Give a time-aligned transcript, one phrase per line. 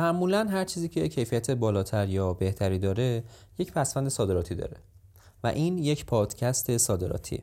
[0.00, 3.24] معمولا هر چیزی که کیفیت بالاتر یا بهتری داره
[3.58, 4.76] یک پسفند صادراتی داره.
[5.44, 7.42] و این یک پادکست صادراتی.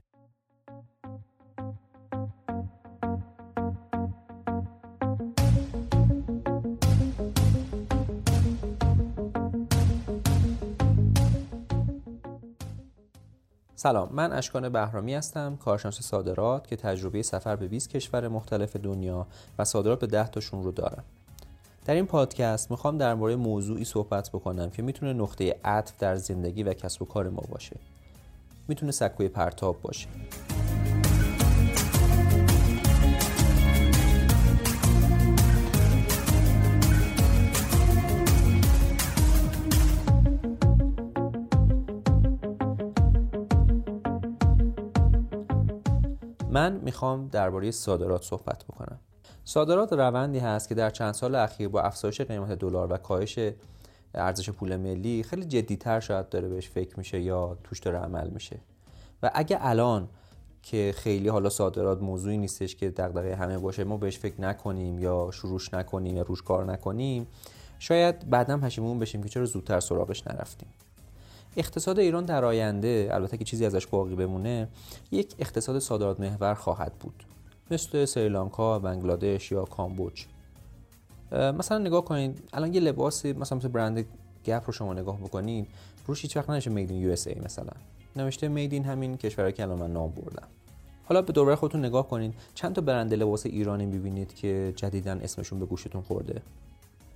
[13.76, 19.28] سلام من اشکان بهرامی هستم کارشناس صادرات که تجربه سفر به 20 کشور مختلف دنیا
[19.60, 21.04] و صادرات به 10 تاشون رو دارم.
[21.88, 26.64] در این پادکست می‌خوام در مورد موضوعی صحبت بکنم که می‌تونه نقطه عطف در زندگی
[26.64, 27.76] و کسب و کار ما باشه.
[28.68, 30.08] می‌تونه سکوی پرتاب باشه.
[46.50, 49.00] من می‌خوام درباره صادرات صحبت بکنم.
[49.48, 53.40] صادرات روندی هست که در چند سال اخیر با افزایش قیمت دلار و کاهش
[54.14, 58.60] ارزش پول ملی خیلی جدیتر شاید داره بهش فکر میشه یا توش داره عمل میشه.
[59.24, 60.10] و اگه الان
[60.64, 65.30] که خیلی حالا صادرات موضوعی نیستش که دغدغه همه باشه ما بهش فکر نکنیم یا
[65.34, 67.28] شروعش نکنیم یا روش کار نکنیم
[67.80, 70.70] شاید بعدا پشیمون بشیم که چرا زودتر سراغش نرفتیم.
[71.58, 74.68] اقتصاد ایران در آینده البته که چیزی ازش باقی بمونه
[75.12, 77.24] یک اقتصاد صادرات محور خواهد بود.
[77.72, 80.26] مثل سریلانکا، بنگلادش یا کامبوج.
[81.32, 84.06] مثلا نگاه کنید الان یه لباسی مثلا مثل برند
[84.46, 85.68] گپ رو شما نگاه بکنید
[86.08, 87.74] روش هیچ وقت نشه مید یو اس ای مثلا.
[88.16, 90.48] نوشته مید این همین کشورهایی که الان من نام بردم.
[91.06, 95.60] حالا به دوباره خودتون نگاه کنید چند تا برند لباس ایرانی می‌بینید که جدیدا اسمشون
[95.60, 96.42] به گوشتون خورده؟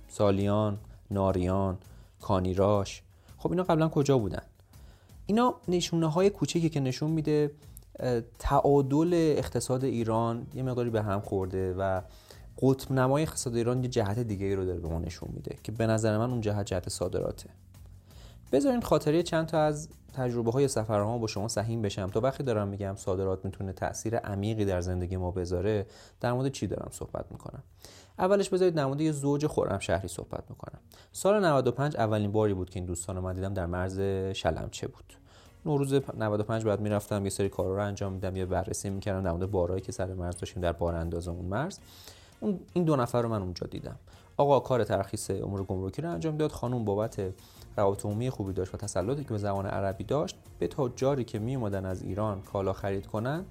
[0.08, 0.78] سالیان
[1.10, 1.78] ناریان
[2.20, 3.02] کانیراش.
[3.38, 4.42] خب اینا قبلا کجا بودن؟
[5.26, 7.50] اینا نشونه های کوچیکی که نشون میده
[8.38, 12.00] تعادل اقتصاد ایران یه مقداری به هم خورده و
[12.62, 15.72] قطب نمای اقتصاد ایران یه جهت دیگه ای رو داره به ما نشون میده که
[15.72, 17.50] به نظر من اون جهت جهت صادراته.
[18.52, 22.10] بذارین خاطره چند تا از تجربه های سفرها با شما سهیم بشم.
[22.10, 25.86] تا وقتی دارم میگم صادرات می‌تونه تاثیر عمیقی در زندگی ما بذاره
[26.20, 27.62] در مورد چی دارم صحبت می‌کنم؟
[28.18, 30.80] اولش بذارید در مورد یه زوج خورم شهری صحبت می‌کنم
[31.12, 34.00] سال 95 اولین باری بود که این دوستان رو من دیدم در مرز
[34.34, 35.21] شلمچه بود.
[35.66, 39.50] نوروز 95 بعد می‌رفتم یه سری کارا رو انجام میدم یه بررسی می‌کردم در مورد
[39.50, 41.78] بارایی که سر مرز داشتیم در بار انداز مرز.
[42.40, 43.96] اون این دو نفر رو من اونجا دیدم.
[44.36, 46.52] آقا کار ترخیص امور گمرکی رو انجام داد.
[46.52, 47.20] خانم بابت
[47.76, 51.56] روابط عمومی خوبی داشت و تسلطی که به زبان عربی داشت به تجاری که می
[51.56, 53.44] اومدن از ایران کالا خرید کنن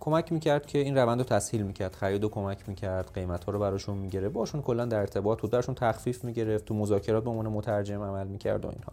[0.00, 1.94] کمک می‌کرد که این روند رو تسهیل می‌کرد.
[1.94, 3.14] خرید و کمک می‌کرد.
[3.14, 5.50] قیمت ها رو براشون می‌گیره باشون کلا در ارتباط بود.
[5.50, 6.64] براشون تخفیف می‌گرفت.
[6.64, 8.92] تو مذاکرات به عنوان مترجم عمل می‌کرد و اینها.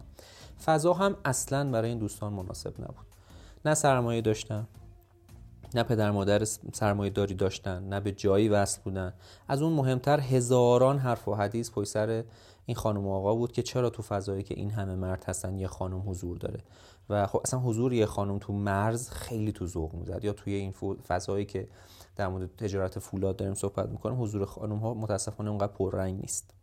[0.64, 3.06] فضا هم اصلا برای این دوستان مناسب نبود.
[3.64, 4.66] نه سرمایه داشتن
[5.74, 9.12] نه پدر مادر سرمایه داری داشتن نه به جایی وصل بودن.
[9.48, 12.24] از اون مهمتر هزاران حرف و حدیث پای سر
[12.66, 15.66] این خانم و آقا بود که چرا تو فضایی که این همه مرد هستن یه
[15.66, 16.60] خانم حضور داره.
[17.10, 20.24] و خب اصلا حضور یه خانم تو مرز خیلی تو ذوق می‌زد.
[20.24, 20.72] یا توی این
[21.08, 21.68] فضایی که
[22.16, 26.55] در مورد تجارت فولاد داریم صحبت می‌کنیم حضور خانم ها متاسفانه اونقدر پررنگ نیست.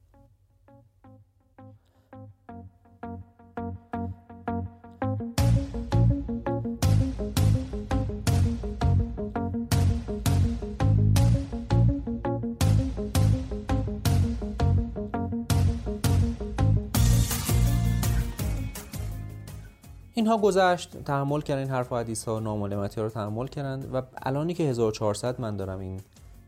[20.14, 24.02] اینها گذشت تحمل کردن این حرف و حدیث ها نامعلوماتی ها رو تحمل کردن و
[24.18, 26.02] الانی که 1400 من دارم این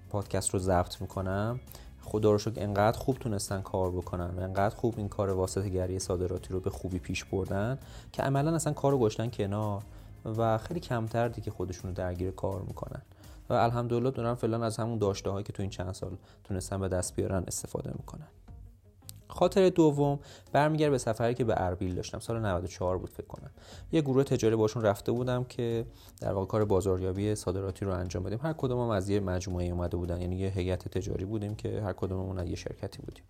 [0.10, 1.60] پادکست رو ضبط می‌کنم
[2.02, 6.00] خدا رو شکر انقدر خوب تونستن کار بکنن و انقدر خوب این کار واسطه گری
[6.00, 7.78] صادراتی رو به خوبی پیش بردن
[8.12, 9.82] که عملا اصلا کار رو گشتن کنار
[10.38, 13.02] و خیلی کمتر دیگه خودشون رو درگیر کار می‌کنن.
[13.50, 16.88] و الحمدلله دارن فعلا از همون داشته هایی که تو این چند سال تونستن به
[16.88, 18.28] دست بیارن استفاده می‌کنن.
[19.36, 20.20] خاطر دوم
[20.52, 22.20] برمیگرد به سفری که به اربیل داشتم.
[22.20, 23.50] سال 94 بود فکر کنم.
[23.92, 25.86] یه گروه تجاری باشون رفته بودم که
[26.22, 30.22] در واقع کار بازاریابی صادراتی رو انجام بدیم هر کدومم از یه مجموعه اومده بودن.
[30.22, 33.24] یعنی یه هیئت تجاری بودیم که هر کدوممون از یه شرکتی بودیم.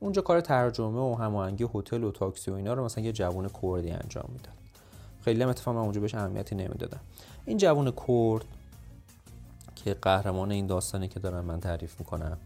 [0.00, 3.90] اونجا کار ترجمه و هماهنگی هتل و تاکسی و اینا رو مثلا یه جوون کردی
[3.90, 4.54] انجام می‌داد.
[5.20, 7.00] خیلی هم اتفاقا اونجا بهش اهمیتی نمی‌دادم.
[7.44, 8.44] این جوون کرد
[9.74, 12.38] که قهرمان این داستانی که دارم من تعریف می‌کنم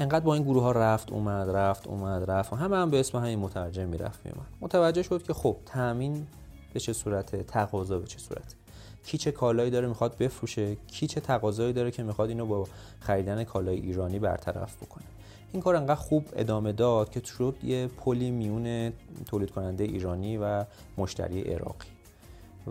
[0.00, 2.52] انقدر با این گروه ها رفت اومد رفت اومد رفت.
[2.52, 6.26] و همه هم به اسم همین مترجم می‌رفت میومد متوجه شد که خب تامین
[6.72, 8.56] به چه صورته؟ تقاضا به چه صورته؟
[9.04, 12.66] کی چه کالایی داره می‌خواد بفروشه؟ کی چه تقاضایی داره که می‌خواد اینو با
[13.00, 15.04] خریدن کالای ایرانی برطرف بکنه؟
[15.52, 18.92] این کار انقدر خوب ادامه داد که شد یه پلی میون
[19.26, 20.64] تولید کننده ایرانی و
[20.98, 21.88] مشتری عراقی.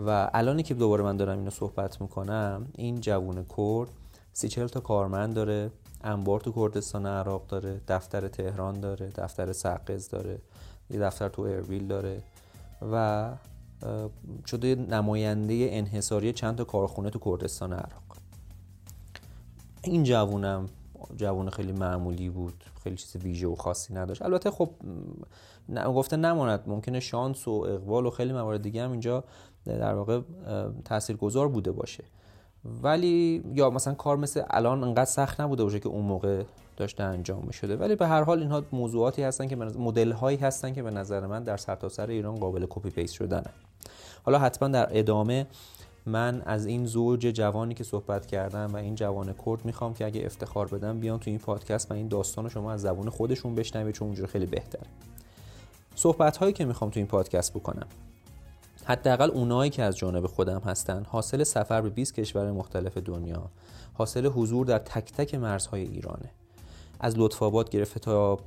[0.06, 3.88] و الانی که دوباره من دارم اینو صحبت می‌کنم این جوون کرد
[4.32, 5.70] سی تا کارمند داره
[6.04, 10.38] انبار تو کردستان عراق داره دفتر تهران داره دفتر سقز داره
[10.90, 12.22] یه دفتر تو اربیل داره
[12.92, 13.30] و
[14.46, 18.02] شده نماینده انحصاری چند تا کارخونه تو کردستان عراق.
[19.82, 20.68] این جوونم
[21.16, 24.22] جوون خیلی معمولی بود خیلی چیز ویژه و خاصی نداشت.
[24.22, 24.70] البته خب
[25.86, 29.24] گفته نماند ممکنه شانس و اقبال و خیلی موارد دیگه هم اینجا
[29.64, 30.20] در واقع
[30.84, 32.04] تاثیرگذار بوده باشه.
[32.64, 36.42] ولی یا مثلا کار مثل الان انقدر سخت نبوده باشه که اون موقع
[36.76, 40.72] داشته انجام می شده ولی به هر حال اینها موضوعاتی هستن که مدل هایی هستن
[40.72, 43.50] که به نظر من در سرتاسر سر ایران قابل copy paste شدنه.
[44.24, 45.46] حالا حتما در ادامه
[46.06, 50.24] من از این زوج جوانی که صحبت کردم و این جوان کرد می‌خوام که اگه
[50.24, 53.94] افتخار بدم بیان تو این پادکست و این داستان رو شما از زبون خودشون بشنوید
[53.94, 54.86] چون اونجور خیلی بهتره.
[55.94, 57.86] صحبت هایی که می‌خوام تو این پادکست بکنم.
[58.90, 63.50] حداقل اونایی که از جانب خودم هستن حاصل سفر به 20 کشور مختلف دنیا
[63.92, 66.30] حاصل حضور در تک تک مرزهای ایرانه.
[67.00, 68.38] از لطف گرفته تا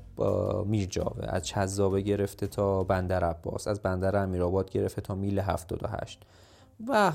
[0.66, 6.22] میرجاوه از چذابه گرفته تا بندر عباس از بندر امیرآباد گرفته تا میل 78
[6.88, 7.12] و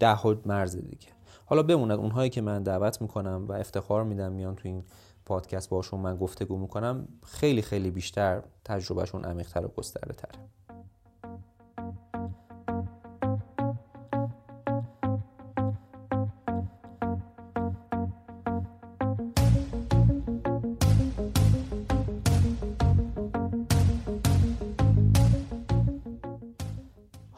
[0.00, 1.08] ده مرز دیگه.
[1.46, 4.84] حالا بموند اونهایی که من دعوت می‌کنم و افتخار میدم میان تو این
[5.26, 10.57] پادکست باشون من گفتگو می‌کنم خیلی خیلی بیشتر تجربهشون عمیقتر و گسترده تره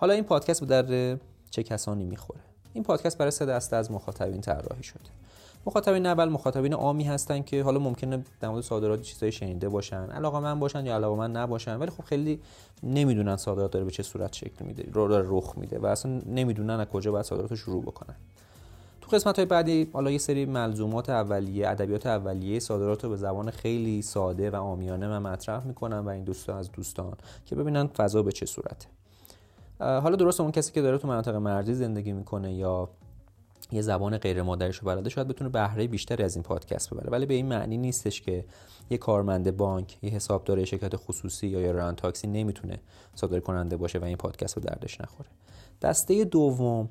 [0.00, 1.19] حالا این پادکست به در
[1.50, 2.41] چه کسانی می‌خوره؟
[2.73, 5.11] این پادکست برای سه دسته از مخاطبین طراحی شده.
[5.67, 10.11] مخاطبین اول مخاطبین عامی هستن که حالا ممکنه در مورد صادرات چیزایی شنیده باشن.
[10.11, 11.76] علاقه من باشن یا علاقه من نباشن.
[11.76, 12.41] ولی خب خیلی
[12.82, 16.81] نمی‌دونن صادرات داره به چه صورت شکل میده رو داره رخ میده و اصلا نمی‌دونن
[16.81, 18.14] از کجا باید صادرات رو شروع بکنن.
[19.00, 23.50] تو قسمت های بعدی حالا یه سری ملزومات اولیه ادبیات اولیه صادرات رو به زبان
[23.50, 27.12] خیلی ساده و عامیانه من مطرح می‌کنم و این دوستان از دوستان
[27.46, 28.87] که ببینن فضا به چه صورته.
[29.81, 32.88] حالا درست اون کسی که داره تو مناطق مرزی زندگی می‌کنه یا
[33.73, 37.11] یه زبان غیر مادریش رو بلده شاید بتونه بهره بیشتری از این پادکست ببره.
[37.11, 38.44] ولی به این معنی نیستش که
[38.91, 42.81] یه کارمند بانک یه حسابدار شرکت خصوصی یا یه ران تاکسی نمی‌تونه
[43.15, 45.29] صادر کننده باشه و این پادکست رو دردش نخوره.
[45.82, 46.88] دسته دوم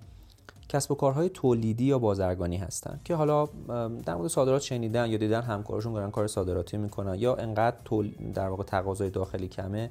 [0.70, 3.46] کسب و کارهای تولیدی یا بازرگانی هستن که حالا
[4.06, 7.78] در مورد صادرات شنیدن یا دیدن همکارشون دارن کار صادراتی می‌کنن یا انقدر
[8.34, 9.90] در واقع تقاضای داخلی کمه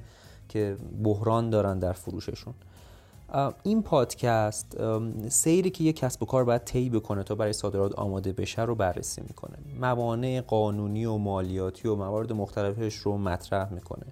[0.49, 2.53] که بحران دارن در فروششون.
[3.63, 4.77] این پادکست
[5.29, 8.75] سیری که یک کسب و کار باید طی بکنه تا برای صادرات آماده بشه رو
[8.75, 9.57] بررسی می‌کنه.
[9.79, 14.05] موانع قانونی و مالیاتی و موارد مختلفش رو مطرح می‌کنه.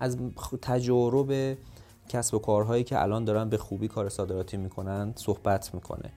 [0.00, 0.16] از
[0.62, 1.56] تجارب
[2.08, 6.10] کسب و کارهایی که الان دارن به خوبی کار صادراتی می‌کنن صحبت می‌کنه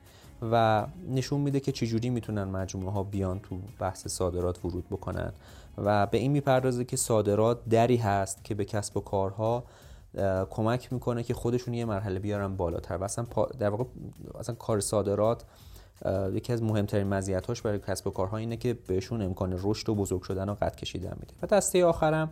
[0.51, 5.31] و نشون میده که چجوری می‌تونن مجموعه ها بیان تو بحث صادرات ورود بکنن
[5.77, 9.63] و به این می‌پردازه که صادرات دری هست که به کسب و کارها
[10.49, 12.97] کمک می‌کنه که خودشون یه مرحله بیارن بالاتر.
[12.97, 13.25] و اصلا
[13.59, 13.83] در واقع
[14.39, 15.45] اصلا کار صادرات
[16.33, 20.21] یکی از مهمترین مزیتاش برای کسب و کارها اینه که بهشون امکان رشد و بزرگ
[20.21, 21.33] شدن و قد کشیدن میده.
[21.41, 22.31] و دسته آخرم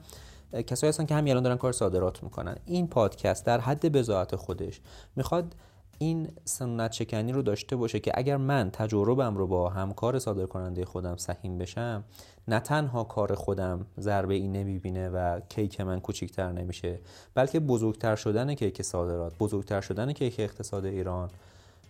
[0.67, 2.55] کسایی هستن که همین الان دارن کار صادرات می‌کنن.
[2.65, 4.81] این پادکست در حد بزاعت خودش
[5.15, 5.55] می‌خواد
[6.01, 10.85] این سنت شکنی رو داشته باشه که اگر من تجربم رو با همکار صادر کننده
[10.85, 12.03] خودم سهیم بشم
[12.47, 16.99] نه تنها کار خودم ضربه ای نمی‌بینه و کیک من کوچیکتر نمیشه
[17.35, 21.29] بلکه بزرگتر شدن کیک صادرات بزرگتر شدن کیک اقتصاد ایران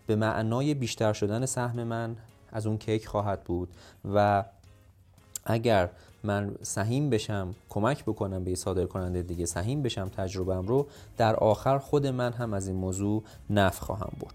[0.07, 2.15] به معنای بیشتر شدن سهم من
[2.51, 3.69] از اون کیک خواهد بود.
[4.13, 4.43] و
[5.45, 5.89] اگر
[6.23, 11.77] من سهیم بشم کمک بکنم به صادر کننده دیگه سهیم بشم تجربهم رو در آخر
[11.77, 14.33] خود من هم از این موضوع نفع خواهم برد.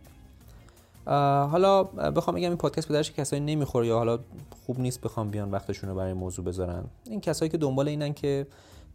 [1.50, 4.18] حالا بخوام بگم این پادکست به کسایی نمی‌خوره یا حالا
[4.66, 6.84] خوب نیست بخوام بیان وقتشون رو برای موضوع بذارن.
[7.04, 8.46] این کسایی که دنبال اینن که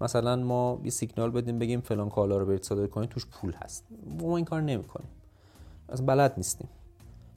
[0.02, 3.84] مثلا ما یه سیگنال بدیم بگیم فلان کالا رو برید صادر کنید توش پول هست.
[4.20, 5.10] ما این کار نمی‌کنیم.
[5.90, 6.70] از بلد نیستیم.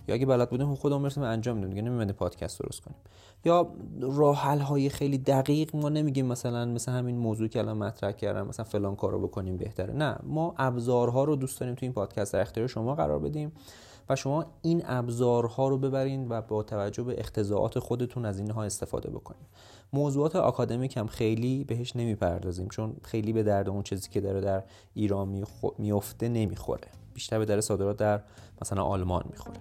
[0.09, 2.97] یا اگه بلد بودیم خودمون می‌رسیم انجام میدیم دیگه نمیمونه پادکست درست کنیم.
[3.45, 8.47] یا راه های خیلی دقیق ما نمیگیم مثلا مثل همین موضوع که الان مطرح کردم
[8.47, 9.95] مثلا فلان کارو بکنیم بهتره.
[9.95, 13.53] نه ما ابزارها رو دوست داریم تو این پادکست در اختیار شما قرار بدیم
[14.09, 19.11] و شما این ابزارها رو ببرین و با توجه به اختزاعات خودتون از اینها استفاده
[19.11, 19.47] بکنید
[19.93, 24.63] موضوعات آکادمیک هم خیلی بهش نمی‌پردازیم چون خیلی به درد اون چیزی که داره در
[24.95, 25.45] ایران
[25.79, 26.89] میفته نمی‌خوره.
[27.15, 28.21] بیشتر به درد صادرات در
[28.63, 29.61] مثلا آلمان می‌خوره.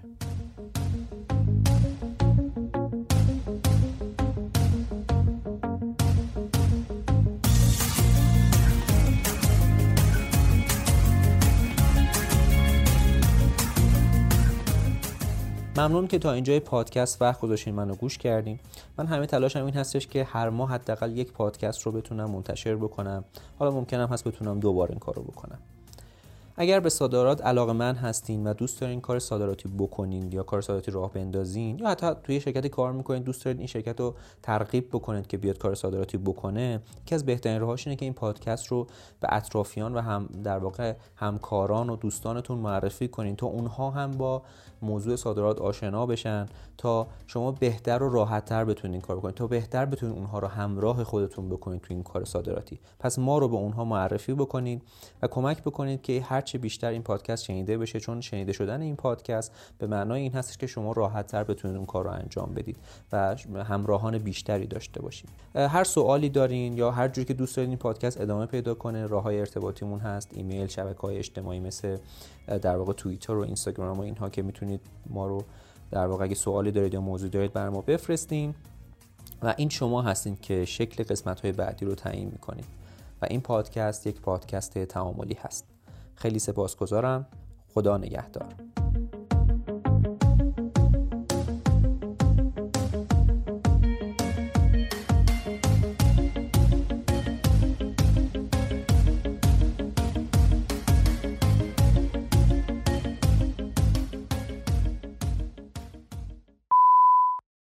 [15.77, 18.59] ممنون که تا اینجای پادکست وقت گذاشتین منو گوش کردین.
[18.97, 23.23] من همه تلاشم این هستش که هر ماه حداقل یک پادکست رو بتونم منتشر بکنم.
[23.59, 25.59] حالا ممکنم هست بتونم دوبار این کارو بکنم.
[26.61, 30.91] اگر به صادرات علاقه من هستین و دوست دارین کار صادراتی بکنین یا کار صادراتی
[30.91, 35.27] راه بندازین یا حتی توی شرکتی کار می‌کنین دوست دارین این شرکت رو ترغیب بکنید
[35.27, 38.87] که بیاد کار صادراتی بکنه یکی از بهترین راهاش اینه که این پادکست رو
[39.19, 44.41] به اطرافیان و هم در واقع همکاران و دوستانتون معرفی کنین تا اونها هم با
[44.81, 46.45] موضوع صادرات آشنا بشن
[46.77, 51.49] تا شما بهتر و راحتتر بتونین کار بکنید تا بهتر بتونین اونها رو همراه خودتون
[51.49, 52.79] بکنید تو این کار صادراتی.
[52.99, 54.81] پس ما رو به اونها معرفی بکنید
[55.21, 59.51] و کمک بکنید که هرچه بیشتر این پادکست شنیده بشه چون شنیده شدن این پادکست
[59.77, 62.77] به معنای این هستش که شما راحتتر بتونید اون کار رو انجام بدید
[63.11, 65.29] و همراهان بیشتری داشته باشید.
[65.55, 69.23] هر سوالی دارین یا هر جوری که دوست دارین این پادکست ادامه پیدا کنه راه
[69.23, 70.29] های ارتباطیمون هست.
[70.33, 71.97] ایمیل شبکه های اجتماعی مثل
[72.61, 75.43] در واقع توییتر و اینستاگرام و اینها که می‌تونید ما رو
[75.91, 78.55] در واقع اگه سوالی دارید یا موضوع دارید بر ما بفرستین.
[79.41, 82.65] و این شما هستین که شکل قسمت های بعدی رو تعیین می‌کنید.
[83.21, 85.70] و این پادکست یک پادکست تعاملی هست.
[86.15, 87.27] خیلی سپاسگزارم.
[87.73, 88.53] خدا نگهدار.